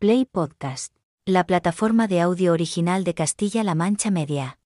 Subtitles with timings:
[0.00, 0.96] Play Podcast,
[1.26, 4.58] la plataforma de audio original de Castilla-La Mancha Media.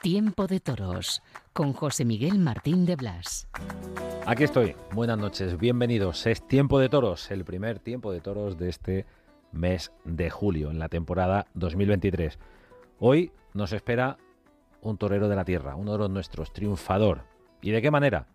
[0.00, 3.48] Tiempo de Toros con José Miguel Martín de Blas.
[4.24, 4.74] Aquí estoy.
[4.92, 6.26] Buenas noches, bienvenidos.
[6.26, 9.04] Es Tiempo de Toros, el primer Tiempo de Toros de este
[9.52, 12.38] mes de julio en la temporada 2023.
[12.98, 14.16] Hoy nos espera
[14.80, 17.24] un torero de la tierra, uno de los nuestros, triunfador.
[17.60, 18.28] ¿Y de qué manera?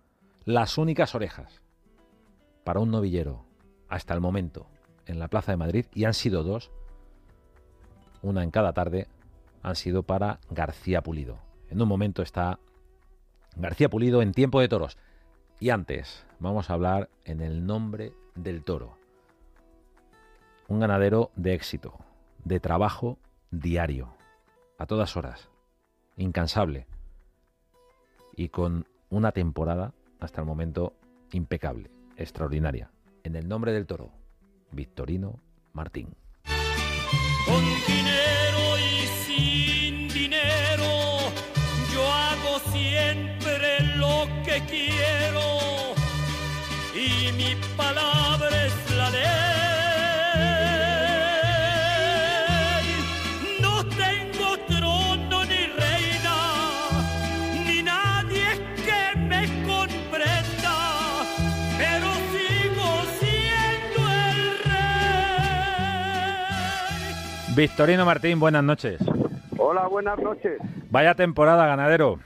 [0.45, 1.63] Las únicas orejas
[2.63, 3.49] para un novillero
[3.91, 4.67] hasta el momento
[5.05, 6.71] en la Plaza de Madrid, y han sido dos,
[8.21, 9.07] una en cada tarde,
[9.61, 11.39] han sido para García Pulido.
[11.69, 12.57] En un momento está
[13.57, 14.97] García Pulido en tiempo de toros.
[15.59, 18.95] Y antes, vamos a hablar en el nombre del toro.
[20.69, 21.99] Un ganadero de éxito,
[22.45, 23.17] de trabajo
[23.51, 24.13] diario,
[24.77, 25.49] a todas horas,
[26.15, 26.87] incansable
[28.37, 30.93] y con una temporada hasta el momento
[31.33, 32.89] impecable, extraordinaria.
[33.23, 34.11] En el nombre del toro,
[34.71, 35.41] Victorino
[35.73, 36.15] Martín.
[37.45, 41.19] Con dinero y sin dinero,
[41.93, 45.93] yo hago siempre lo que quiero
[46.95, 48.20] y mi palabra
[67.55, 68.97] Victorino Martín, buenas noches.
[69.57, 70.57] Hola, buenas noches.
[70.89, 72.19] Vaya temporada, ganadero.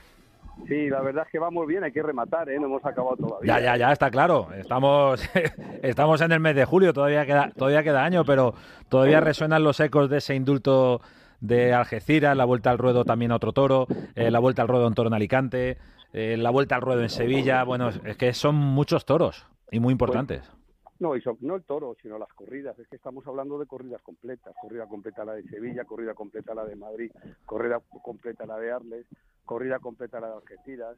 [0.68, 2.58] Sí, la verdad es que vamos bien, hay que rematar, ¿eh?
[2.60, 3.58] No hemos acabado todavía.
[3.58, 4.48] Ya, ya, ya, está claro.
[4.56, 5.20] Estamos,
[5.82, 8.54] estamos en el mes de julio, todavía queda, todavía queda año, pero
[8.88, 11.00] todavía resuenan los ecos de ese indulto
[11.40, 14.86] de Algeciras, la vuelta al ruedo también a otro toro, eh, la vuelta al ruedo
[14.86, 15.76] en toro en Alicante,
[16.12, 17.64] eh, la vuelta al ruedo en Sevilla.
[17.64, 20.55] Bueno, es que son muchos toros y muy importantes.
[20.98, 22.78] No, y no el toro, sino las corridas.
[22.78, 24.54] Es que estamos hablando de corridas completas.
[24.60, 27.10] Corrida completa la de Sevilla, corrida completa la de Madrid,
[27.44, 29.06] corrida completa la de Arles,
[29.44, 30.96] corrida completa la de Algeciras.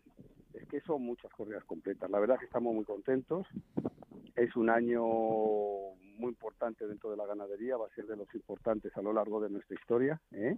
[0.55, 2.09] Es que son muchas corridas completas.
[2.11, 3.47] La verdad es que estamos muy contentos.
[4.37, 8.97] Es un año muy importante dentro de la ganadería, va a ser de los importantes
[8.97, 10.21] a lo largo de nuestra historia.
[10.31, 10.57] ¿eh?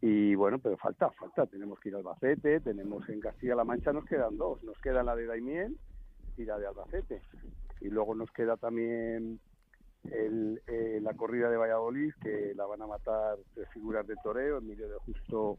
[0.00, 1.46] Y bueno, pero falta, falta.
[1.46, 4.62] Tenemos que ir a Albacete, tenemos en Castilla-La Mancha, nos quedan dos.
[4.64, 5.76] Nos queda la de Daimiel
[6.44, 7.22] la de Albacete.
[7.80, 9.40] Y luego nos queda también
[10.04, 14.58] el, eh, la corrida de Valladolid, que la van a matar tres figuras de toreo,
[14.58, 15.58] Emilio de Justo,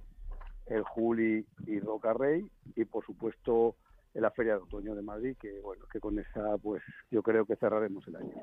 [0.67, 2.49] el Juli y Roca Rey.
[2.75, 3.75] Y por supuesto
[4.13, 7.45] en la Feria de Otoño de Madrid, que bueno, que con esa pues yo creo
[7.45, 8.33] que cerraremos el año.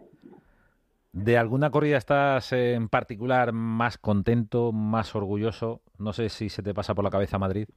[1.12, 5.80] ¿De alguna corrida estás en particular más contento, más orgulloso?
[5.96, 7.68] No sé si se te pasa por la cabeza Madrid.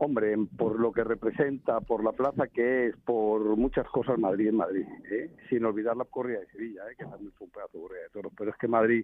[0.00, 4.56] Hombre, por lo que representa, por la plaza que es, por muchas cosas Madrid en
[4.56, 5.30] Madrid, ¿eh?
[5.48, 6.94] sin olvidar la corrida de Sevilla, ¿eh?
[6.96, 8.32] que también fue un pedazo de corrida de toros.
[8.38, 9.02] Pero es que Madrid,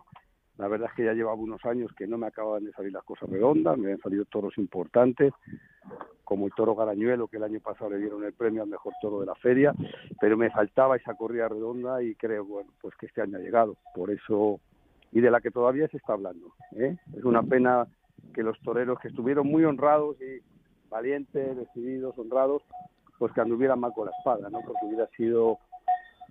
[0.56, 3.02] la verdad es que ya llevaba unos años que no me acababan de salir las
[3.02, 5.32] cosas redondas, me habían salido toros importantes,
[6.22, 9.18] como el toro Garañuelo, que el año pasado le dieron el premio al mejor toro
[9.18, 9.74] de la feria,
[10.20, 13.76] pero me faltaba esa corrida redonda y creo, bueno, pues que este año ha llegado.
[13.96, 14.60] Por eso,
[15.10, 16.54] y de la que todavía se está hablando.
[16.76, 16.96] ¿eh?
[17.16, 17.88] Es una pena
[18.32, 20.40] que los toreros que estuvieron muy honrados y
[20.94, 22.62] valientes, decididos, honrados,
[23.18, 24.60] pues que anduvieran mal con la espada, ¿no?
[24.60, 25.58] Porque hubiera sido,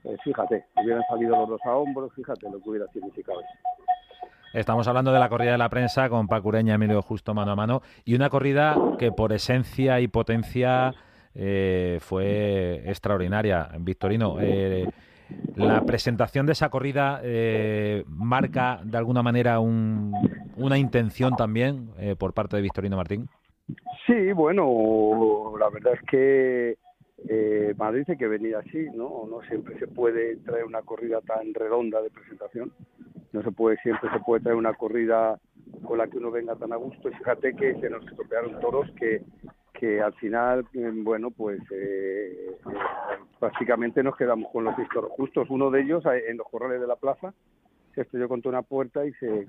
[0.06, 3.50] eh, fíjate, hubieran salido los dos a hombros, fíjate lo que hubiera significado eso.
[4.54, 7.82] Estamos hablando de la corrida de la prensa con Pacureña, Emilio Justo mano a mano,
[8.06, 10.94] y una corrida que por esencia y potencia
[11.36, 13.68] eh, fue extraordinaria.
[13.80, 14.88] Victorino, eh,
[15.56, 17.22] la presentación de esa corrida
[18.08, 20.14] marca de alguna manera un-
[20.56, 21.90] una intención también
[22.20, 23.28] por parte de Victorino Martín.
[24.06, 26.78] Sí, bueno, la verdad es que
[27.30, 29.26] eh, Madrid dice que venir así, ¿no?
[29.30, 32.74] No siempre se puede traer una corrida tan redonda de presentación.
[33.32, 35.40] No se puede, siempre se puede traer una corrida
[35.86, 37.10] con la que uno venga tan a gusto.
[37.10, 39.22] Y fíjate que se nos estropearon toros que,
[39.74, 42.58] que al final, eh, bueno, pues eh,
[43.42, 45.50] eh, nos quedamos con los seis toros justos.
[45.50, 47.34] Uno de ellos eh, en los corrales de la plaza
[47.96, 49.48] se estrelló contra una puerta y se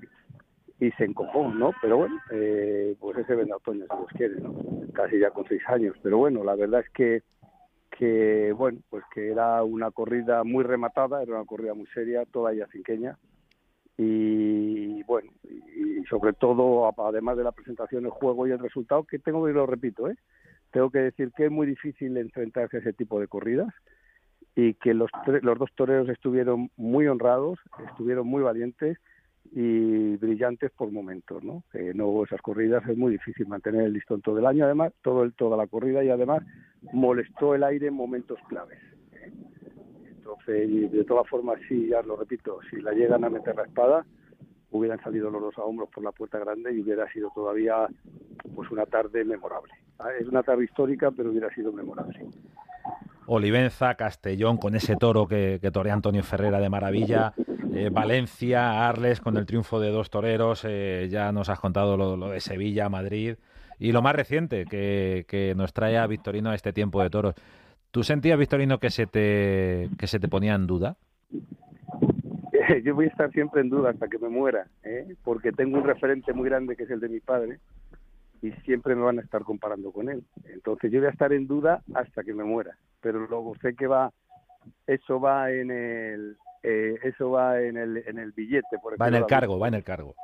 [0.79, 1.71] y se encojó, ¿no?
[1.81, 4.53] Pero bueno, eh, pues ese vende otoño si Dios quiere, ¿no?
[4.93, 5.95] Casi ya con seis años.
[6.03, 7.23] Pero bueno, la verdad es que
[7.97, 12.51] que bueno, pues que era una corrida muy rematada, era una corrida muy seria, toda
[12.51, 13.17] ella cinqueña
[13.97, 19.19] y bueno, y sobre todo además de la presentación, el juego y el resultado, que
[19.19, 20.17] tengo que lo repito, ¿eh?
[20.71, 23.73] tengo que decir que es muy difícil enfrentarse a ese tipo de corridas
[24.55, 25.09] y que los,
[25.41, 28.97] los dos toreros estuvieron muy honrados, estuvieron muy valientes
[29.51, 31.63] y brillantes por momentos, ¿no?
[31.71, 35.23] Que no esas corridas es muy difícil mantener el listón todo el año, además todo
[35.23, 36.43] el toda la corrida y además
[36.93, 38.79] molestó el aire en momentos claves.
[40.17, 44.05] Entonces, de todas formas, sí, ya lo repito, si la llegan a meter la espada,
[44.71, 47.87] hubieran salido los dos a hombros por la puerta grande y hubiera sido todavía
[48.55, 49.73] pues una tarde memorable.
[50.19, 52.19] Es una tarde histórica, pero hubiera sido memorable.
[53.27, 57.33] Olivenza, Castellón con ese toro que, que torea Antonio Ferrera de maravilla,
[57.73, 62.29] eh, Valencia, Arles con el triunfo de dos toreros, eh, ya nos has contado lo,
[62.29, 63.35] de Sevilla, Madrid
[63.79, 67.35] y lo más reciente que, que, nos trae a Victorino a este tiempo de toros.
[67.91, 70.95] ¿Tú sentías, Victorino, que se te, que se te ponía en duda?
[72.83, 75.15] Yo voy a estar siempre en duda hasta que me muera, ¿eh?
[75.23, 77.59] porque tengo un referente muy grande que es el de mi padre
[78.41, 80.23] y siempre me van a estar comparando con él.
[80.45, 83.85] Entonces yo voy a estar en duda hasta que me muera pero luego sé que
[83.85, 84.11] va,
[84.87, 88.79] eso va en el, eh, eso va en el, en el billete.
[88.81, 90.15] Por va en el cargo, va en el cargo.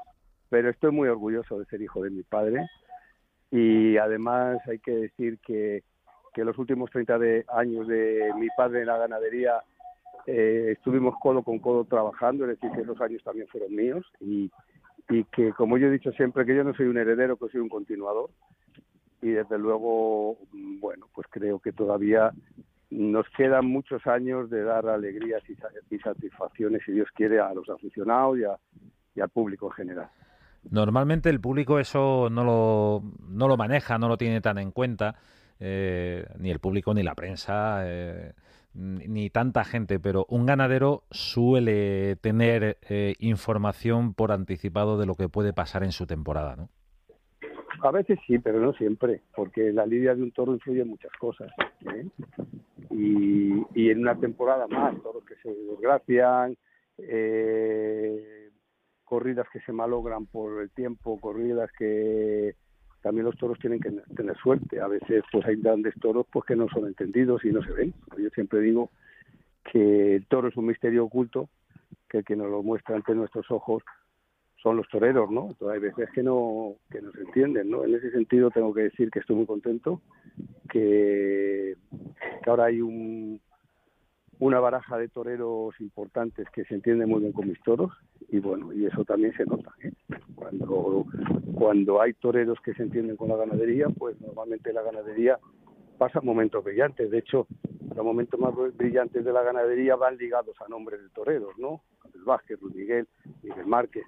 [0.49, 2.67] Pero estoy muy orgulloso de ser hijo de mi padre
[3.51, 5.83] y además hay que decir que,
[6.33, 9.61] que los últimos 30 de años de mi padre en la ganadería
[10.25, 14.49] eh, estuvimos codo con codo trabajando, es decir, que esos años también fueron míos y,
[15.07, 17.61] y que, como yo he dicho siempre, que yo no soy un heredero, que soy
[17.61, 18.31] un continuador
[19.21, 20.39] y desde luego,
[20.79, 22.31] bueno, pues creo que todavía
[22.91, 28.38] nos quedan muchos años de dar alegrías y, satisfacciones, si Dios quiere, a los aficionados
[29.15, 30.09] y, al público en general.
[30.69, 35.15] Normalmente el público eso no lo, no lo maneja, no lo tiene tan en cuenta,
[35.59, 38.33] eh, ni el público ni la prensa, eh,
[38.73, 45.29] ni tanta gente, pero un ganadero suele tener eh, información por anticipado de lo que
[45.29, 46.69] puede pasar en su temporada, ¿no?
[47.83, 51.11] A veces sí, pero no siempre, porque la lidia de un toro influye en muchas
[51.13, 51.51] cosas.
[51.93, 52.05] ¿eh?
[52.91, 56.55] Y, y, en una temporada más, toros que se desgracian,
[56.97, 58.49] eh,
[59.03, 62.55] corridas que se malogran por el tiempo, corridas que
[63.01, 64.79] también los toros tienen que tener suerte.
[64.79, 67.93] A veces pues hay grandes toros pues que no son entendidos y no se ven.
[68.17, 68.89] Yo siempre digo
[69.71, 71.49] que el toro es un misterio oculto,
[72.09, 73.83] que el que nos lo muestra ante nuestros ojos
[74.61, 75.47] son los toreros, ¿no?
[75.49, 77.83] Entonces hay veces que no, que no se entienden, ¿no?
[77.83, 80.01] En ese sentido tengo que decir que estoy muy contento,
[80.69, 81.75] que,
[82.45, 83.41] ahora hay un,
[84.39, 87.91] una baraja de toreros importantes que se entienden muy bien con mis toros
[88.29, 89.73] y bueno, y eso también se nota.
[89.83, 89.91] ¿eh?
[90.35, 95.39] Cuando, hay toreros que se entienden con la ganadería, pues normalmente la ganadería
[95.97, 97.11] pasa momentos brillantes.
[97.11, 97.47] De hecho,
[97.95, 101.81] los momentos más brillantes de la ganadería van ligados a nombres de toreros, ¿no?
[102.25, 103.07] Vázquez, Luis Miguel,
[103.41, 104.05] Miguel Márquez,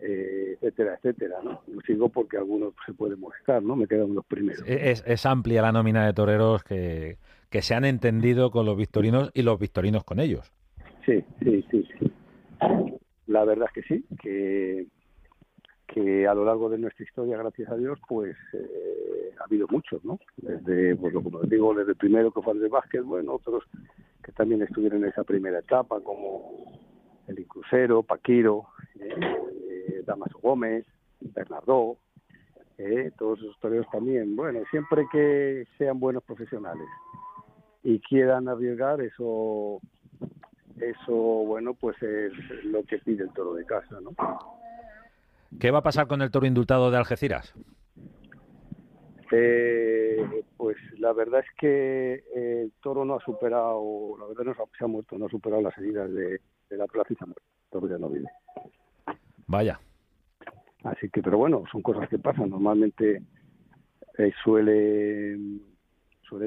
[0.00, 1.62] eh, etcétera, etcétera, ¿no?
[1.66, 3.76] Lo sigo porque algunos se pueden molestar, ¿no?
[3.76, 4.62] Me quedan los primeros.
[4.66, 7.18] Es, es amplia la nómina de toreros que,
[7.50, 10.52] que se han entendido con los victorinos y los victorinos con ellos.
[11.04, 12.12] Sí, sí, sí, sí.
[13.26, 14.86] La verdad es que sí, que,
[15.86, 20.04] que a lo largo de nuestra historia, gracias a Dios, pues eh, ha habido muchos,
[20.04, 20.18] ¿no?
[20.36, 23.64] Desde, pues como digo, desde el primero que fue el de Vázquez, bueno, otros
[24.22, 26.80] que también estuvieron en esa primera etapa, como
[27.26, 28.66] el Inclusero, Paquiro,
[29.00, 29.14] eh,
[30.06, 30.86] Damaso Gómez,
[31.20, 31.96] Bernardo,
[32.78, 34.36] eh, todos esos toreros también.
[34.36, 36.86] Bueno, siempre que sean buenos profesionales
[37.82, 39.80] y quieran arriesgar, eso,
[40.80, 42.32] eso bueno, pues es
[42.64, 44.14] lo que pide el toro de casa, ¿no?
[45.58, 47.54] ¿Qué va a pasar con el toro indultado de Algeciras?
[49.30, 54.84] Eh, pues la verdad es que el toro no ha superado, la verdad no se
[54.84, 56.40] ha muerto, no ha superado las heridas de,
[56.70, 58.28] la plaza y se ha muerto, todavía no vive.
[59.48, 59.80] Vaya.
[60.84, 62.50] Así que, pero bueno, son cosas que pasan.
[62.50, 63.22] Normalmente
[64.16, 65.60] eh, suelen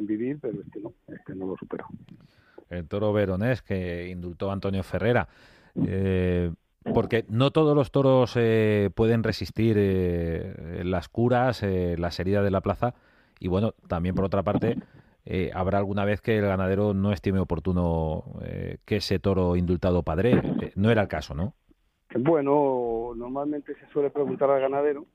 [0.03, 1.87] vivir, pero este no, este no lo superó.
[2.69, 5.27] El toro veronés que indultó Antonio Ferrera.
[5.75, 6.51] Eh,
[6.93, 12.61] porque no todos los toros eh, pueden resistir eh, las curas, las heridas de la
[12.61, 12.95] plaza.
[13.39, 14.77] Y bueno, también por otra parte,
[15.53, 18.23] habrá alguna vez que el ganadero no estime oportuno
[18.85, 20.41] que ese toro indultado padre.
[20.75, 21.55] no era el caso, ¿no?
[22.19, 25.05] Bueno, normalmente se suele preguntar al ganadero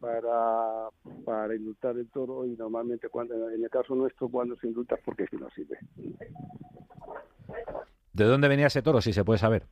[0.00, 0.88] para,
[1.24, 5.26] para indultar el toro y normalmente cuando en el caso nuestro cuando se indulta porque
[5.26, 5.78] si no sirve.
[8.12, 9.64] ¿De dónde venía ese toro, si se puede saber?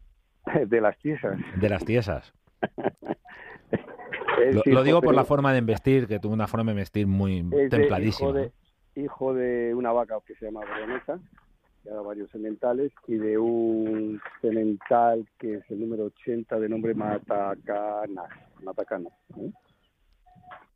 [0.67, 1.39] De las tiesas.
[1.61, 2.33] De las tiesas.
[4.67, 8.49] lo, digo por la forma de investir, que tuvo una forma de investir muy templadísima.
[8.97, 11.21] hijo de una vaca que se llama Veronesa,
[11.85, 18.23] varios sementales, y de un semental que es el número 80 de nombre Matacana.
[18.63, 19.09] Matacana
[19.39, 19.51] ¿eh?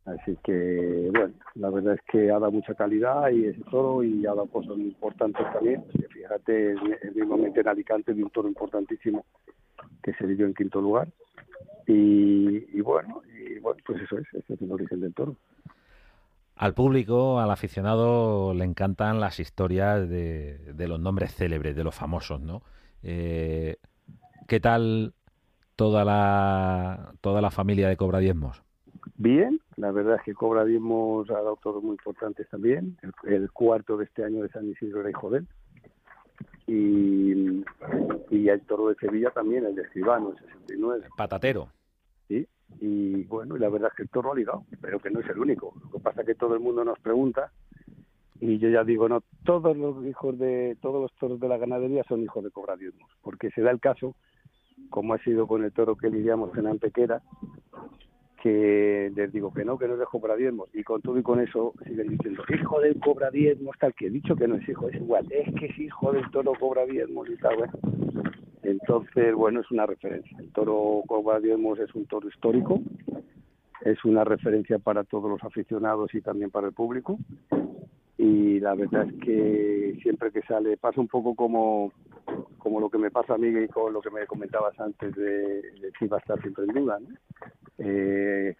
[0.07, 4.25] Así que, bueno, la verdad es que ha dado mucha calidad y ese toro y
[4.25, 5.83] ha dado cosas importantes también.
[6.13, 9.25] fíjate, el mismo en Alicante de un toro importantísimo
[10.01, 11.09] que se dio en quinto lugar.
[11.87, 15.35] Y, bueno, y bueno, pues eso es, ese es el origen del toro.
[16.57, 21.93] Al público, al aficionado, le encantan las historias de, de los nombres célebres, de los
[21.93, 22.63] famosos, ¿no?
[23.03, 23.77] Eh,
[24.47, 25.13] ¿Qué tal
[25.75, 28.63] toda la, toda la familia de Cobra Diezmos?
[29.15, 32.97] Bien, la verdad es que Cobra Diezmos ha dado toros muy importantes también.
[33.23, 35.47] El, cuarto de este año de San Isidro era hijo de él.
[36.65, 37.63] Y,
[38.29, 41.07] y el toro de Sevilla también, el de Escribano, el 69.
[41.15, 41.69] Patatero.
[42.27, 42.47] Sí,
[42.79, 45.29] y bueno, y la verdad es que el toro ha ligado, pero que no es
[45.29, 45.73] el único.
[45.83, 47.51] Lo que pasa es que todo el mundo nos pregunta
[48.39, 52.03] y yo ya digo, no, todos los hijos de, todos los toros de la ganadería
[52.07, 54.15] son hijos de Cobra Diezmos, porque se da el caso,
[54.89, 57.21] como ha sido con el toro que lidiamos en Antequera,
[58.41, 61.23] que les digo que no, que no es de cobra diezmos, y con todo y
[61.23, 64.69] con eso siguen diciendo, hijo del cobra diezmos, tal, que he dicho que no es
[64.69, 67.73] hijo, es igual, es que es hijo del toro cobra diezmos y tal, bueno.
[68.67, 70.37] Entonces, bueno, es una referencia.
[70.39, 72.81] El toro cobra diezmos es un toro histórico,
[73.79, 77.17] es una referencia para todos los aficionados y también para el público,
[78.17, 81.93] y la verdad es que siempre que sale pasa un poco como
[82.57, 85.61] como lo que me pasa a mí y con lo que me comentabas antes de,
[85.61, 86.99] de si va a estar siempre en duda.
[87.77, 88.53] Eh,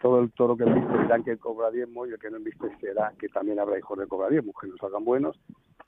[0.00, 3.12] todo el toro que viste dirán que cobra diezmo y el que no viste será
[3.18, 5.38] que también habrá hijos de cobra diezmo, que nos salgan buenos,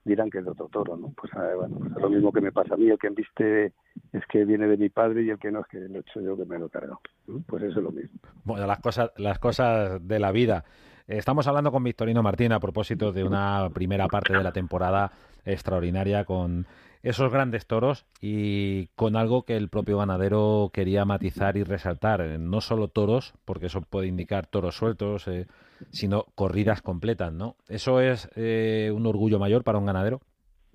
[0.05, 1.13] dirán que es de otro toro, ¿no?
[1.17, 3.73] Pues, eh, bueno, pues es lo mismo que me pasa a mí, el que viste
[4.13, 6.21] es que viene de mi padre y el que no es que lo he hecho
[6.21, 7.01] yo que me lo he cargado.
[7.47, 8.19] Pues eso es lo mismo.
[8.45, 10.65] Bueno, las cosas, las cosas de la vida.
[11.07, 15.13] Estamos hablando con Victorino Martín a propósito de una primera parte de la temporada
[15.45, 16.67] extraordinaria con
[17.05, 22.23] esos grandes toros y con algo que el propio ganadero quería matizar y resaltar.
[22.23, 25.47] Eh, no solo toros, porque eso puede indicar toros sueltos, eh,
[25.91, 27.57] sino corridas completas, ¿no?
[27.69, 30.23] ¿Eso es eh, un orgullo mayor para un ganadero?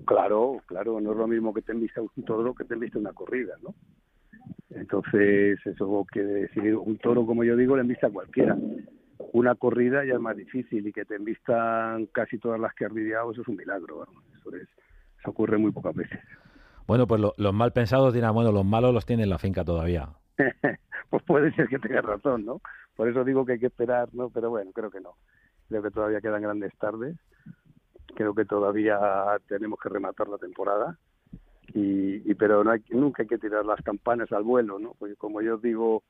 [0.05, 3.11] Claro, claro, no es lo mismo que te envista un toro que te envista una
[3.11, 3.73] corrida, ¿no?
[4.69, 8.55] Entonces, eso quiere decir, un toro, como yo digo, le envista a cualquiera.
[9.33, 12.93] Una corrida ya es más difícil y que te envistan casi todas las que has
[12.93, 14.07] lidiado, eso es un milagro,
[14.39, 14.69] eso es
[15.19, 16.19] eso ocurre muy pocas veces.
[16.87, 20.09] Bueno, pues los mal pensados dirán, bueno, los malos los tiene en la finca todavía.
[21.09, 22.61] pues puede ser que tengas razón, ¿no?
[22.95, 24.29] Por eso digo que hay que esperar, ¿no?
[24.29, 25.13] Pero bueno, creo que no.
[25.67, 27.15] Creo que todavía quedan grandes tardes.
[28.15, 28.97] Creo que todavía
[29.47, 30.97] tenemos que rematar la temporada.
[31.73, 34.95] Y, pero no hay, nunca hay que tirar las campanas al vuelo, ¿no?
[34.97, 36.01] Porque como yo digo,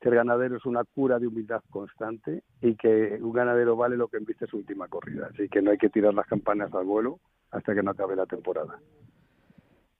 [0.00, 4.18] ser ganadero es una cura de humildad constante y que un ganadero vale lo que
[4.18, 5.30] enviste su última corrida.
[5.32, 7.18] Así que no hay que tirar las campanas al vuelo
[7.50, 8.78] hasta que no acabe la temporada.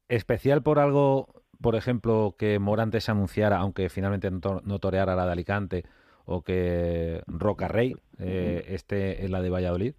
[0.09, 1.29] Especial por algo,
[1.61, 5.85] por ejemplo, que Morantes anunciara, aunque finalmente no toreara la de Alicante,
[6.27, 9.95] o que Roca Rey eh, esté en la de Valladolid?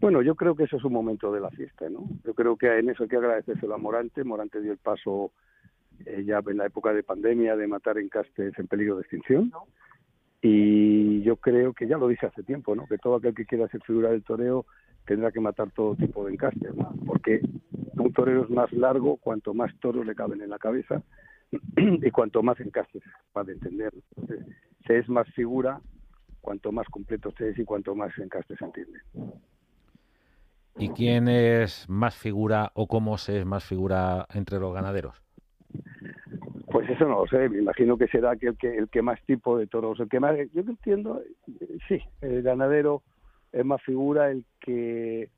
[0.00, 2.06] Bueno, yo creo que eso es un momento de la fiesta, ¿no?
[2.24, 4.22] Yo creo que en eso hay que agradecérselo a Morante.
[4.22, 5.32] Morante dio el paso
[6.04, 9.50] eh, ya en la época de pandemia de matar encastes en peligro de extinción.
[10.42, 12.86] Y yo creo que ya lo dije hace tiempo, ¿no?
[12.86, 14.66] Que todo aquel que quiera ser figura del toreo
[15.08, 16.70] tendrá que matar todo tipo de encastes,
[17.06, 17.40] porque
[17.96, 21.02] un torero es más largo cuanto más toros le caben en la cabeza
[21.76, 23.02] y cuanto más encastes
[23.46, 23.92] de entender.
[24.86, 25.80] se es más figura
[26.40, 28.98] cuanto más completo se es y cuanto más encastes se entiende.
[30.76, 35.16] ¿Y quién es más figura o cómo se es más figura entre los ganaderos?
[36.70, 39.20] Pues eso no lo sé, me imagino que será que el que, el que más
[39.24, 41.22] tipo de toros, el que más, yo entiendo,
[41.60, 43.02] eh, sí, el ganadero
[43.52, 45.30] es más figura el que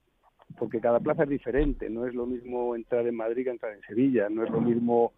[0.59, 3.83] porque cada plaza es diferente, no es lo mismo entrar en Madrid que entrar en
[3.83, 5.13] Sevilla, no es lo mismo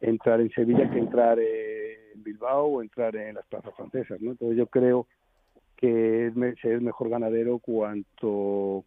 [0.00, 4.32] entrar en Sevilla que entrar en Bilbao o entrar en las plazas francesas, ¿no?
[4.32, 5.06] Entonces yo creo
[5.76, 8.84] que es, es mejor ganadero cuanto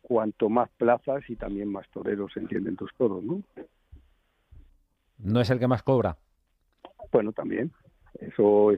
[0.00, 3.42] cuanto más plazas y también más toreros entienden tus toros, ¿no?
[5.18, 6.16] ¿No es el que más cobra?
[7.12, 7.70] Bueno, también.
[8.18, 8.72] Eso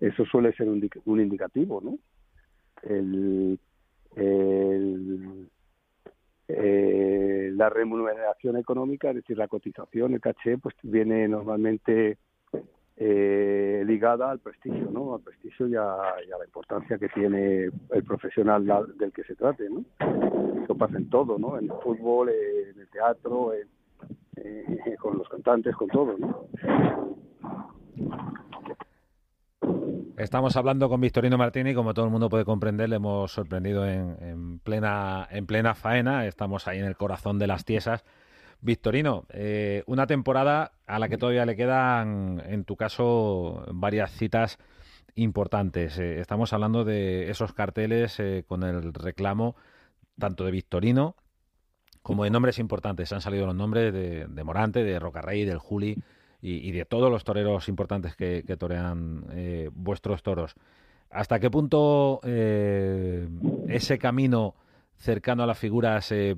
[0.00, 1.98] eso suele ser un, un indicativo, ¿no?
[2.82, 3.58] El,
[6.48, 12.18] eh, la remuneración económica, es decir, la cotización, el caché, pues viene normalmente
[12.96, 15.14] eh, ligada al prestigio, ¿no?
[15.14, 15.96] Al prestigio y a,
[16.38, 18.64] la importancia que tiene el profesional
[18.96, 19.84] del que se trate, ¿no?
[20.62, 21.58] Eso pasa en todo, ¿no?
[21.58, 23.52] En el fútbol, en el teatro,
[25.00, 26.46] con los cantantes, con todo, ¿no?
[30.16, 34.60] Estamos hablando con Victorino Martini, como todo el mundo puede comprender, le hemos sorprendido en,
[34.60, 38.02] plena, en plena faena, estamos ahí en el corazón de las tiesas.
[38.62, 44.58] Victorino, eh, una temporada a la que todavía le quedan, en tu caso, varias citas
[45.16, 45.98] importantes.
[45.98, 49.54] Eh, estamos hablando de esos carteles eh, con el reclamo
[50.18, 51.14] tanto de Victorino
[52.00, 53.12] como de nombres importantes.
[53.12, 56.02] Han salido los nombres de, Morante, de Rocarrey, del Juli
[56.40, 60.54] y, de todos los toreros importantes que, torean eh, vuestros toros.
[61.10, 63.28] ¿Hasta qué punto eh,
[63.68, 64.54] ese camino
[64.96, 66.36] cercano a las figuras eh,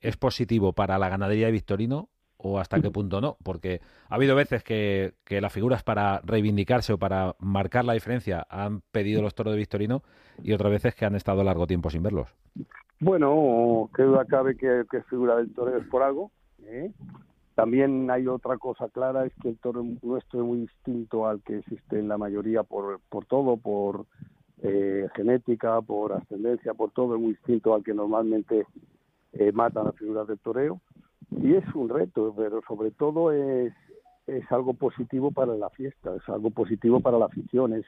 [0.00, 3.36] es positivo para la ganadería de Victorino o hasta qué punto no?
[3.42, 8.82] Porque ha habido veces que, las figuras para reivindicarse o para marcar la diferencia han
[8.92, 10.02] pedido los toros de Victorino
[10.42, 12.28] y otras veces que han estado largo tiempo sin verlos.
[12.98, 16.30] Bueno, qué duda cabe que, figura del torero es por algo.
[16.64, 16.92] ¿eh?
[17.60, 21.58] También hay otra cosa clara, es que el toro nuestro es muy distinto al que
[21.58, 24.06] existe en la mayoría por, todo, por
[24.62, 28.64] eh, genética, por ascendencia, por todo, es muy distinto al que normalmente
[29.34, 30.80] eh, matan las figuras del toreo.
[31.32, 33.74] Y es un reto, pero sobre todo es,
[34.26, 37.84] es algo positivo para la fiesta, es algo positivo para la afición, es,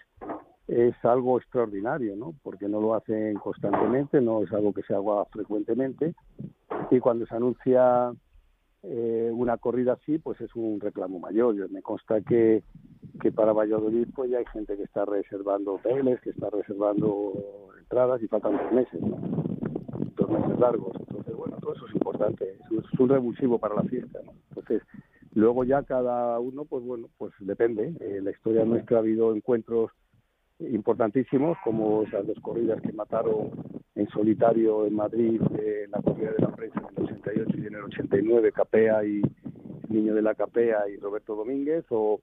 [0.68, 2.34] es algo extraordinario, ¿no?
[2.42, 6.14] Porque no lo hacen constantemente, no es algo que se haga frecuentemente.
[6.90, 8.12] Y cuando se anuncia
[8.82, 11.70] eh, una corrida así, pues es un reclamo mayor.
[11.70, 12.62] Me consta que,
[13.20, 17.32] que para Valladolid pues ya hay gente que está reservando hoteles, que está reservando
[17.78, 19.18] entradas y faltan dos meses, ¿no?
[20.16, 20.92] dos meses largos.
[20.98, 24.20] Entonces, bueno, todo eso es importante, es un, revulsivo para la fiesta.
[24.24, 24.32] ¿no?
[24.48, 24.82] Entonces,
[25.34, 27.94] luego ya cada uno, pues bueno, pues depende.
[28.00, 29.90] Eh, la historia nuestra ha habido encuentros
[30.70, 33.50] importantísimos, como esas dos corridas que mataron
[33.94, 37.74] en solitario en Madrid, en la corrida de la prensa en el 88 y en
[37.74, 39.22] el 89, Capea y
[39.88, 42.20] Niño de la Capea y Roberto Domínguez, o,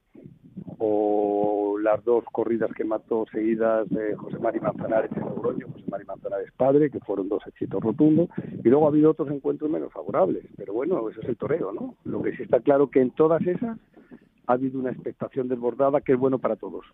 [0.80, 6.06] o las dos corridas que mató seguidas de José Mari Manzanares en Logroño, José Mari
[6.06, 8.30] Manzanares padre, que fueron dos éxitos rotundos,
[8.64, 11.96] y luego ha habido otros encuentros menos favorables, pero bueno, eso es el toreo, ¿no?
[12.06, 13.78] Lo que sí está claro que en todas esas
[14.48, 16.86] ha habido una expectación desbordada que es bueno para todos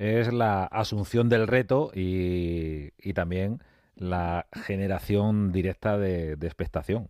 [0.00, 3.58] es la asunción del reto y, también
[3.96, 7.08] la generación directa de, expectación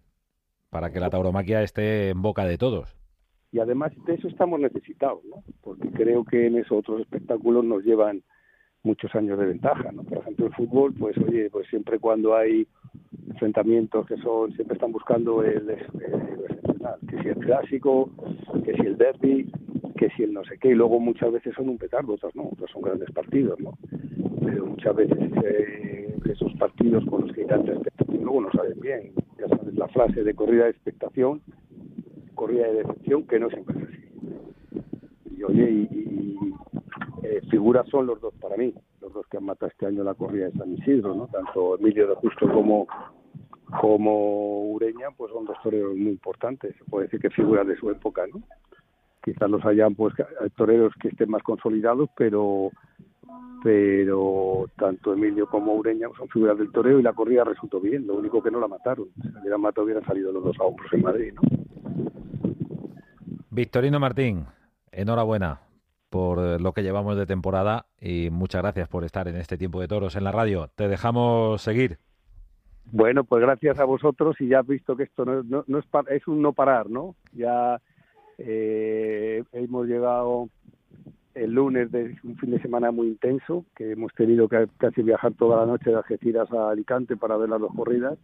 [0.70, 2.96] para que la tauromaquia esté en boca de todos.
[3.52, 5.44] Y además de eso estamos necesitados, ¿no?
[5.60, 8.22] porque creo que en esos otros espectáculos nos llevan
[8.82, 9.92] muchos años de ventaja.
[9.92, 10.02] ¿no?
[10.02, 12.66] Por ejemplo, el fútbol, pues oye, pues siempre cuando hay
[13.28, 18.10] enfrentamientos que son, siempre están buscando el, excepcional, que si el clásico,
[18.64, 19.52] que si el derby,
[20.00, 22.48] que si el no sé qué, y luego muchas veces son un petardo, otros no,
[22.50, 23.76] otros son grandes partidos, ¿no?
[24.42, 28.80] Pero muchas veces eh, esos partidos con los que hay tanta expectación luego no salen
[28.80, 29.12] bien.
[29.38, 31.42] Ya sabes, la frase de corrida de expectación,
[32.34, 35.36] corrida de decepción, que no siempre es así.
[35.36, 36.54] Y oye, y,
[37.22, 40.14] eh, figuras son los dos para mí, los dos que han matado este año la
[40.14, 41.26] corrida de San Isidro, ¿no?
[41.26, 42.86] Tanto Emilio de Justo como
[43.78, 47.88] como Ureña, pues son dos toreros muy importantes, se puede decir que figuras de su
[47.90, 48.42] época, ¿no?
[49.22, 50.14] Quizás los hayan pues
[50.56, 52.70] toreros que estén más consolidados, pero
[53.62, 58.14] pero tanto Emilio como Ureña son figuras del toreo y la corrida resultó bien, lo
[58.14, 60.92] único que no la mataron, si la hubieran matado hubieran salido los dos a hombros
[60.92, 61.42] en Madrid, ¿no?
[63.50, 64.46] Victorino Martín,
[64.92, 65.60] enhorabuena
[66.08, 69.88] por lo que llevamos de temporada y muchas gracias por estar en este tiempo de
[69.88, 70.68] toros en la radio.
[70.74, 71.98] Te dejamos seguir.
[72.92, 75.84] Bueno, pues gracias a vosotros y ya has visto que esto no, no, no es,
[76.10, 77.14] es un no parar, ¿no?
[77.32, 77.80] Ya
[78.40, 80.48] eh, hemos llegado
[81.34, 85.32] el lunes de un fin de semana muy intenso, que hemos tenido que casi viajar
[85.34, 88.18] toda la noche de Algeciras a Alicante para ver las dos corridas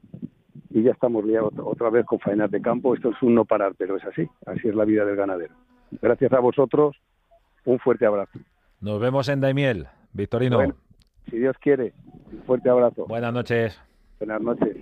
[0.71, 2.95] y ya estamos liados otra vez con faenas de campo.
[2.95, 5.55] Esto es un no parar, pero es así, así es la vida del ganadero.
[6.03, 6.97] Gracias a vosotros,
[7.65, 8.39] un fuerte abrazo.
[8.81, 10.61] Nos vemos en Daimiel, Victorino.
[11.31, 11.93] si Dios quiere,
[12.33, 13.07] un fuerte abrazo.
[13.07, 13.81] Buenas noches.
[14.19, 14.77] Buenas noches.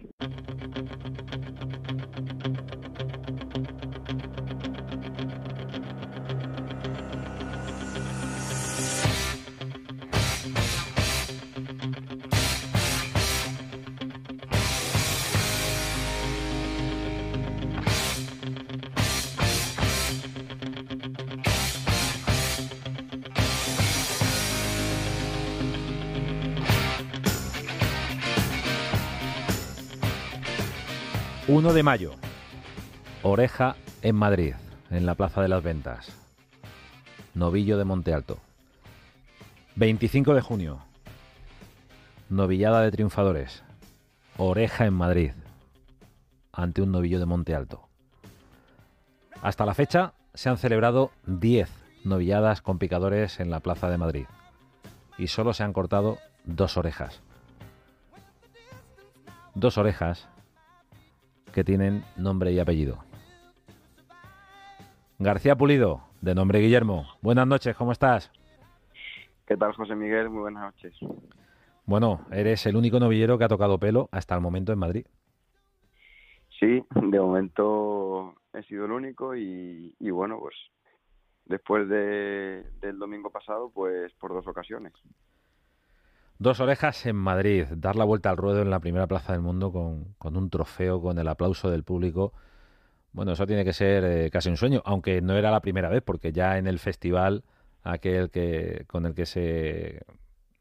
[31.54, 32.14] ...1 de mayo,
[33.22, 34.54] Oreja en Madrid,
[34.90, 36.08] en la Plaza de las Ventas.
[37.32, 38.38] Novillo de Monte Alto.
[39.76, 40.80] 25 de junio,
[42.28, 43.62] Novillada de Triunfadores.
[44.36, 45.30] Oreja en Madrid,
[46.50, 47.86] ante un novillo de Monte Alto.
[49.40, 51.70] Hasta la fecha se han celebrado 10
[52.02, 54.26] novilladas con picadores en la Plaza de Madrid
[55.18, 57.20] y solo se han cortado dos orejas.
[59.54, 60.26] Dos orejas
[61.54, 62.98] que tienen nombre y apellido.
[65.20, 67.06] García Pulido, de nombre Guillermo.
[67.22, 68.32] Buenas noches, ¿cómo estás?
[69.46, 70.30] ¿Qué tal, José Miguel?
[70.30, 70.98] Muy buenas noches.
[71.86, 75.06] Bueno, eres el único novillero que ha tocado pelo hasta el momento en Madrid.
[76.58, 80.56] Sí, de momento he sido el único y, y bueno, pues
[81.44, 84.92] después de, del domingo pasado, pues por dos ocasiones.
[86.38, 89.70] Dos orejas en Madrid, dar la vuelta al ruedo en la primera plaza del mundo
[89.72, 92.32] con, con un trofeo, con el aplauso del público.
[93.12, 96.02] Bueno, eso tiene que ser eh, casi un sueño, aunque no era la primera vez,
[96.02, 97.44] porque ya en el festival,
[97.84, 100.02] aquel que con el que se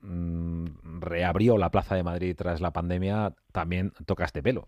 [0.01, 4.67] mm, reabrió la Plaza de Madrid tras la pandemia, también tocaste pelo.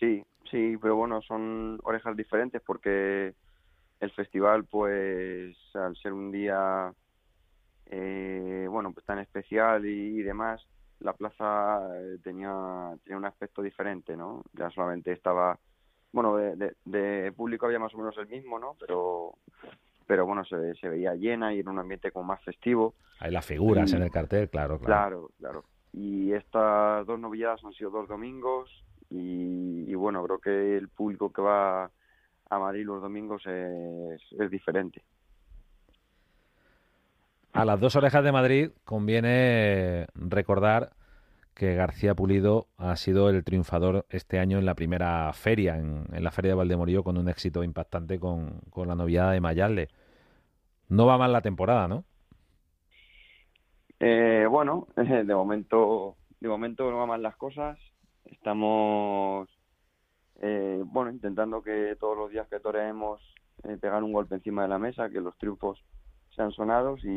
[0.00, 3.34] Sí, sí, pero bueno, son orejas diferentes porque
[4.00, 6.90] el festival, pues al ser un día,
[7.86, 10.66] eh, bueno, pues tan especial y, y demás,
[11.00, 14.42] la plaza eh, tenía, tenía un aspecto diferente, ¿no?
[14.52, 15.58] Ya solamente estaba,
[16.12, 18.76] bueno, de, de, de público había más o menos el mismo, ¿no?
[18.80, 19.34] Pero
[20.06, 22.94] pero bueno, se, se veía llena y en un ambiente como más festivo.
[23.20, 24.84] Hay las figuras Y- en el cartel, claro, claro.
[24.86, 25.64] Claro, claro.
[25.94, 31.32] Y estas dos novilladas han sido dos domingos y, y bueno, creo que el público
[31.32, 31.84] que va
[32.50, 35.02] a Madrid los domingos es, es diferente.
[37.54, 40.90] A las dos orejas de Madrid conviene recordar
[41.54, 46.32] que García Pulido ha sido el triunfador este año en la primera feria, en, la
[46.32, 49.88] feria de Valdemorillo, con un éxito impactante con, la novillada de Mayalde.
[50.88, 52.02] No va mal la temporada, ¿no?
[54.00, 57.78] Eh, bueno, de momento, de momento no van mal las cosas.
[58.24, 59.48] Estamos,
[60.42, 63.20] eh, bueno, intentando que todos los días que toreemos
[63.62, 65.84] eh, pegar un golpe encima de la mesa, que los triunfos
[66.34, 67.08] sean sonados y,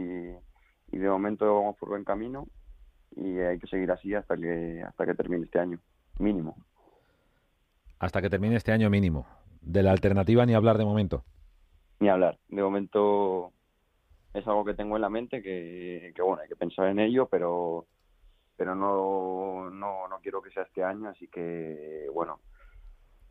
[0.92, 2.48] y de momento vamos por buen camino
[3.16, 5.80] y hay que seguir así hasta que hasta que termine este año,
[6.20, 6.56] mínimo.
[8.00, 9.26] Hasta que termine este año mínimo.
[9.62, 11.24] De la alternativa ni hablar de momento.
[12.00, 12.38] Ni hablar.
[12.48, 13.54] De momento
[14.34, 17.28] es algo que tengo en la mente que, que bueno, hay que pensar en ello,
[17.28, 17.88] pero
[18.56, 22.40] pero no, no, no quiero que sea este año, así que bueno,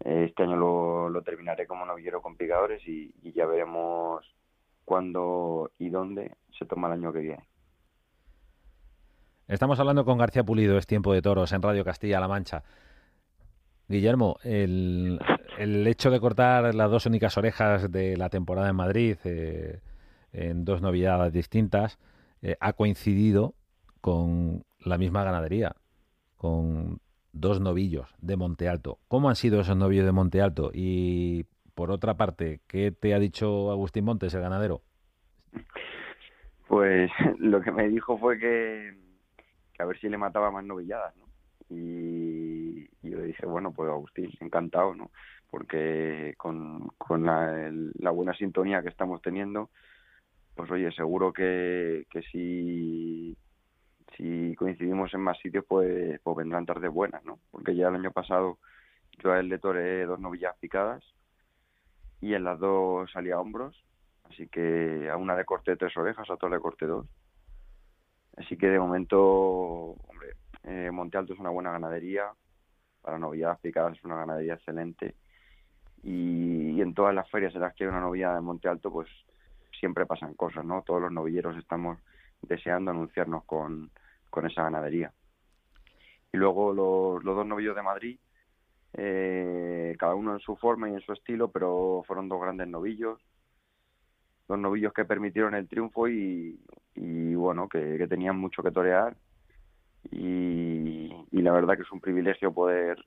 [0.00, 4.24] este año lo, lo terminaré como novillero con picadores y, y ya veremos
[4.86, 7.44] cuándo y dónde se toma el año que viene.
[9.48, 12.64] Estamos hablando con García Pulido, es tiempo de toros en Radio Castilla-La Mancha.
[13.88, 15.20] Guillermo, el,
[15.58, 19.80] el hecho de cortar las dos únicas orejas de la temporada en Madrid eh,
[20.32, 21.98] en dos novilladas distintas
[22.42, 23.54] eh, ha coincidido
[24.00, 25.76] con la misma ganadería,
[26.36, 27.00] con
[27.32, 28.98] dos novillos de Monte Alto.
[29.08, 30.70] ¿Cómo han sido esos novillos de Monte Alto?
[30.72, 34.80] Y por otra parte, ¿qué te ha dicho Agustín Montes, el ganadero?
[36.66, 38.96] Pues lo que me dijo fue que,
[39.78, 41.26] a ver si le mataba más novilladas, ¿no?
[41.68, 45.10] Y, yo le dije, bueno, pues Agustín, encantado, ¿no?
[45.50, 49.68] Porque con, con la buena sintonía que estamos teniendo,
[50.54, 53.36] pues oye, seguro que, que si,
[54.16, 57.38] si coincidimos en más sitios, pues, pues vendrán tardes buenas, ¿no?
[57.50, 58.58] Porque ya el año pasado
[59.22, 61.04] yo a él le toreé dos novillas picadas
[62.20, 63.84] y en las dos salía a hombros,
[64.24, 67.06] así que a una le corté tres orejas, a otra le corté dos.
[68.36, 72.32] Así que de momento, hombre, eh, Monte Alto es una buena ganadería,
[73.00, 75.14] para novilladas picadas es una ganadería excelente
[76.02, 79.08] y, en todas las ferias en las que hay una novillada de Monte Alto, pues
[79.78, 80.82] siempre pasan cosas, ¿no?
[80.82, 81.98] Todos los novilleros estamos
[82.42, 83.90] deseando anunciarnos con,
[84.30, 85.12] con esa ganadería.
[86.32, 88.18] Y luego los, los dos novillos de Madrid,
[88.98, 93.20] eh, cada uno en su forma y en su estilo, pero fueron dos grandes novillos,
[94.48, 96.58] dos novillos que permitieron el triunfo y,
[97.34, 99.16] bueno, que, tenían mucho que torear.
[100.10, 102.98] Y, la verdad que es un privilegio poder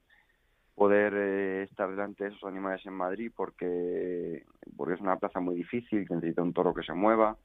[1.13, 4.45] eh, estar delante de esos animales en Madrid porque
[4.77, 7.35] porque es una plaza muy difícil que necesita un toro que se mueva.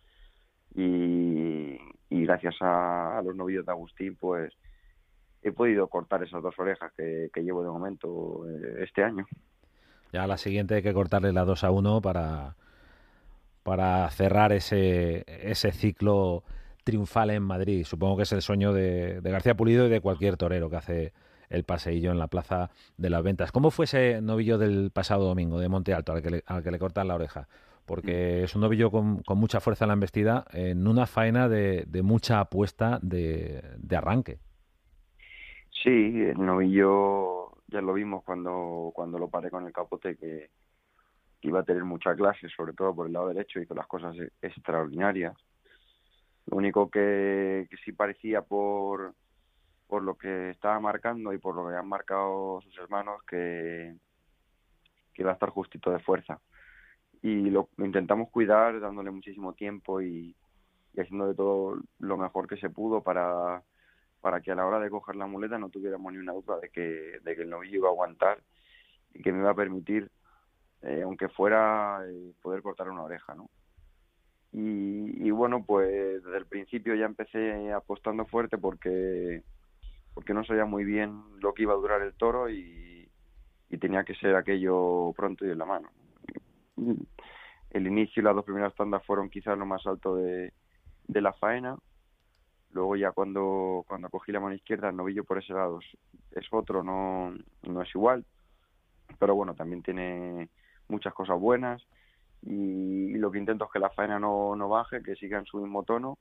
[0.74, 1.78] Y,
[2.10, 4.52] gracias a los novillos de Agustín pues
[5.44, 9.26] he podido cortar esas dos orejas que, llevo de momento eh, este año.
[10.12, 12.56] Ya a la siguiente hay que cortarle la 2 a 1 para,
[13.62, 16.44] para cerrar ese, ese ciclo
[16.82, 17.84] triunfal en Madrid.
[17.84, 21.12] Supongo que es el sueño de, García Pulido y de cualquier torero que hace
[21.50, 23.52] el paseillo en la Plaza de las Ventas.
[23.52, 27.16] ¿Cómo fue ese novillo del pasado domingo de Monte Alto al que le, cortan la
[27.16, 27.48] oreja?
[27.84, 32.40] Porque es un novillo con, mucha fuerza en la embestida en una faena de, mucha
[32.40, 33.62] apuesta de
[33.94, 34.38] arranque.
[35.82, 40.50] Sí, el novillo ya lo vimos cuando cuando lo paré con el capote que,
[41.44, 44.30] iba a tener mucha clase, sobre todo por el lado derecho, hizo las cosas e-
[44.40, 45.36] extraordinarias.
[46.46, 49.14] Lo único que, que sí parecía por,
[49.86, 53.94] por lo que estaba marcando y por lo que han marcado sus hermanos que,
[55.12, 56.40] que iba a estar justito de fuerza.
[57.22, 60.34] Y lo, lo intentamos cuidar dándole muchísimo tiempo y,
[60.94, 63.62] y haciendo de todo lo mejor que se pudo para,
[64.24, 66.70] para que a la hora de coger la muleta no tuviéramos ni una duda de
[66.70, 68.38] que, de que el novillo iba a aguantar
[69.12, 70.10] y que me iba a permitir,
[70.80, 73.50] eh, aunque fuera, eh, poder cortar una oreja, ¿no?
[74.50, 79.42] Y, bueno, pues desde el principio ya empecé apostando fuerte porque
[80.14, 83.06] porque no sabía muy bien lo que iba a durar el toro y,
[83.68, 85.90] y tenía que ser aquello pronto y en la mano.
[87.68, 90.54] El inicio y las dos primeras tandas fueron quizás lo más alto de,
[91.08, 91.76] de la faena.
[92.74, 95.78] Luego ya cuando, cuando cogí la mano izquierda, el novillo por ese lado
[96.32, 97.32] es, otro, no,
[97.62, 98.24] no es igual.
[99.20, 100.48] Pero bueno, también tiene
[100.88, 101.80] muchas cosas buenas
[102.42, 105.58] y, lo que intento es que la faena no, no baje, que siga en su
[105.58, 106.18] mismo tono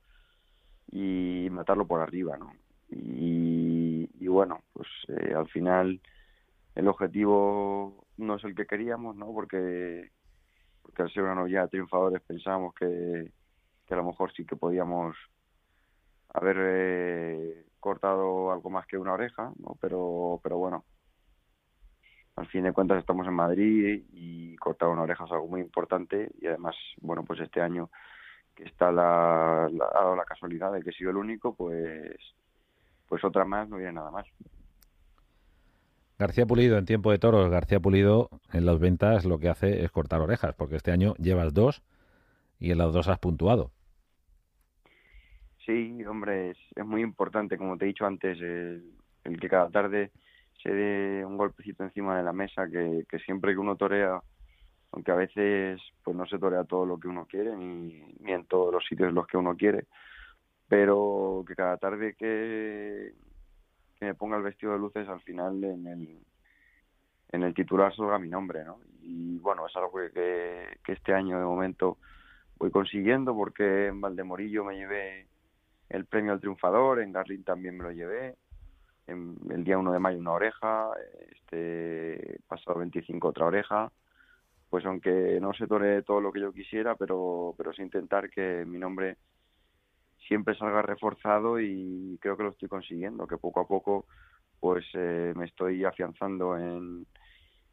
[0.92, 2.52] y matarlo por arriba, ¿no?
[2.88, 6.00] Y, y bueno, pues eh, al final
[6.76, 9.26] el objetivo no es el que queríamos, ¿no?
[9.32, 10.12] Porque,
[10.96, 13.32] al ser una novilla de triunfadores pensamos que,
[13.86, 15.16] que a lo mejor sí que podíamos
[16.34, 19.76] haber eh, cortado algo más que una oreja, ¿no?
[19.80, 20.84] Pero, pero bueno,
[22.36, 26.30] al fin de cuentas estamos en Madrid y cortar una oreja es algo muy importante
[26.40, 27.90] y además, bueno, pues este año
[28.54, 32.16] que está la, la, ha dado la casualidad de que he sido el único, pues,
[33.08, 34.26] pues otra más no viene nada más.
[36.18, 39.90] García Pulido en tiempo de toros, García Pulido en las ventas lo que hace es
[39.90, 41.82] cortar orejas, porque este año llevas dos
[42.58, 43.72] y en las dos has puntuado.
[45.64, 50.12] Sí, hombre, es, es muy importante, como te he dicho antes, el, que cada tarde
[50.62, 54.20] se dé un golpecito encima de la mesa, que, siempre que uno torea,
[54.92, 58.72] aunque a veces pues no se torea todo lo que uno quiere, ni, en todos
[58.72, 59.86] los sitios los que uno quiere,
[60.68, 63.14] pero que cada tarde que,
[63.98, 66.18] que me ponga el vestido de luces al final en el
[67.30, 68.78] en el titular salga mi nombre, ¿no?
[69.02, 71.98] Y bueno, es algo que, que, que este año de momento
[72.58, 75.26] voy consiguiendo porque en Valdemorillo me llevé
[75.88, 78.36] el premio al triunfador, en Garlin también me lo llevé,
[79.06, 80.90] en el día 1 de mayo una oreja,
[81.30, 83.92] este pasado 25 otra oreja,
[84.70, 88.64] pues aunque no se tore todo lo que yo quisiera, pero, pero sí intentar que
[88.66, 89.18] mi nombre
[90.26, 94.06] siempre salga reforzado y creo que lo estoy consiguiendo, que poco a poco
[94.58, 97.06] pues eh, me estoy afianzando en,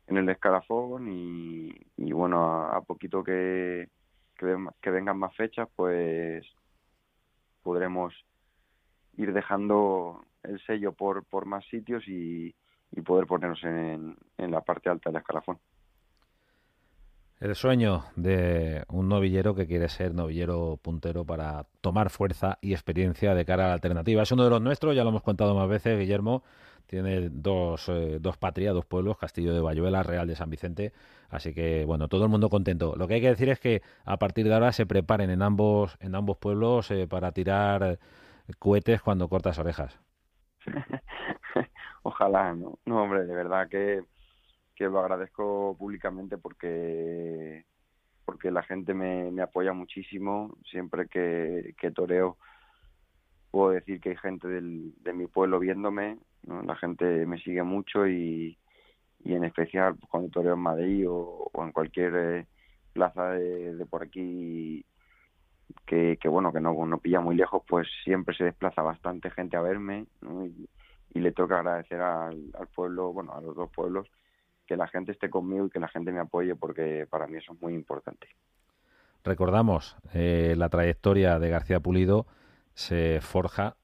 [0.07, 3.87] en el escalafón y, y bueno, a, poquito que,
[4.35, 6.45] que, que vengan más fechas, pues
[7.63, 8.13] podremos
[9.17, 12.55] ir dejando el sello por, por más sitios y,
[12.91, 15.59] y poder ponernos en, en la parte alta del escalafón.
[17.39, 23.33] El sueño de un novillero que quiere ser novillero puntero para tomar fuerza y experiencia
[23.33, 24.21] de cara a la alternativa.
[24.21, 26.43] Es uno de los nuestros, ya lo hemos contado más veces, Guillermo.
[26.91, 30.91] Tiene dos, eh, dos patrias, dos pueblos, Castillo de Bayuela, Real de San Vicente.
[31.29, 32.97] Así que, bueno, todo el mundo contento.
[32.97, 35.95] Lo que hay que decir es que a partir de ahora se preparen en ambos,
[36.01, 37.97] en ambos pueblos eh, para tirar
[38.59, 40.01] cohetes cuando cortas orejas.
[42.03, 42.77] Ojalá, ¿no?
[42.85, 44.03] No, hombre, de verdad que,
[44.75, 47.63] que lo agradezco públicamente porque
[48.25, 50.57] porque la gente me, me apoya muchísimo.
[50.69, 52.37] Siempre que, que toreo
[53.49, 58.57] puedo decir que hay gente de mi pueblo viéndome, La gente me sigue mucho y,
[59.23, 62.47] y en especial cuando toreo en Madrid o, en cualquier eh,
[62.93, 64.85] plaza de, por aquí
[65.85, 69.61] que, bueno, que no, no pilla muy lejos, pues siempre se desplaza bastante gente a
[69.61, 70.05] verme.
[70.21, 70.67] Y,
[71.13, 74.07] y le toca agradecer al, al pueblo, bueno, a los dos pueblos,
[74.65, 77.53] que la gente esté conmigo y que la gente me apoye porque para mí eso
[77.53, 78.27] es muy importante.
[79.23, 82.25] Recordamos, eh, la trayectoria de García Pulido
[82.73, 83.75] se forja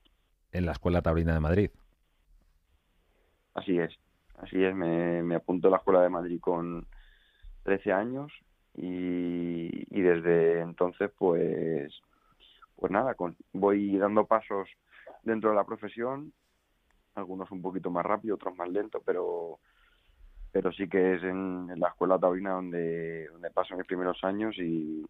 [0.52, 1.72] en la Escuela Taurina de Madrid.
[3.58, 3.92] Así es,
[4.38, 6.86] así es, me, me apunto a la Escuela de Madrid con
[7.64, 8.32] 13 años
[8.76, 11.92] y, y desde entonces pues
[12.76, 14.70] pues nada, con, voy dando pasos
[15.24, 16.32] dentro de la profesión,
[17.16, 19.58] algunos un poquito más rápido, otros más lento, pero
[20.52, 25.04] pero sí que es en, la escuela taurina donde, donde paso mis primeros años y,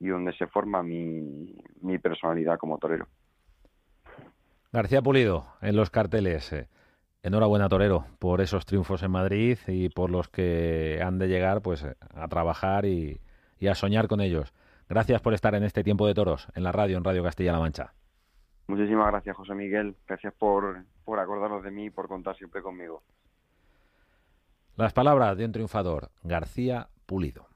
[0.00, 3.06] y donde se forma mi, mi personalidad como torero.
[4.72, 6.54] García Pulido en los carteles.
[7.22, 11.84] Enhorabuena, Torero, por esos triunfos en Madrid y por los que han de llegar pues
[11.84, 13.20] a trabajar y,
[13.60, 14.52] y a soñar con ellos.
[14.88, 17.94] Gracias por estar en este tiempo de toros en la radio, en Radio Castilla-La Mancha.
[18.66, 19.94] Muchísimas gracias, José Miguel.
[20.06, 23.02] Gracias por, por acordaros de mí y por contar siempre conmigo.
[24.76, 27.46] Las palabras de un triunfador, García Pulido.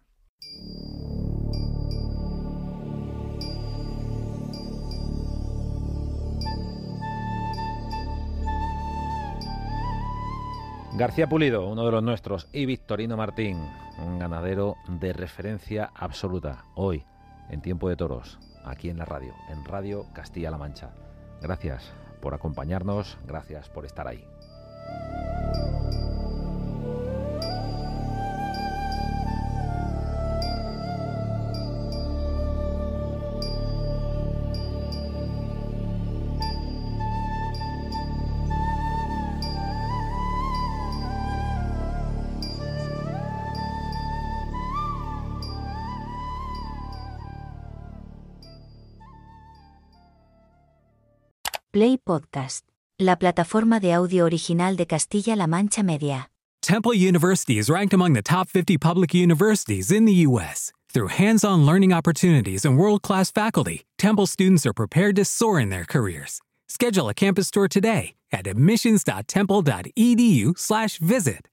[10.97, 13.59] García Pulido, uno de los nuestros, y Victorino Martín,
[13.99, 17.05] un ganadero de referencia absoluta, hoy,
[17.51, 20.95] en Tiempo de Toros, aquí en la radio, en Radio Castilla-La Mancha.
[21.43, 24.25] Gracias por acompañarnos, gracias por estar ahí.
[52.07, 52.65] Podcast,
[53.01, 56.31] la plataforma de audio original de Castilla-La Mancha Media.
[56.63, 60.71] Temple University is ranked among the top 50 public universities in the U.S.
[60.89, 65.59] Through hands on learning opportunities and world class faculty, Temple students are prepared to soar
[65.59, 66.41] in their careers.
[66.69, 71.41] Schedule a campus tour today at admissions.temple.edu/slash visit.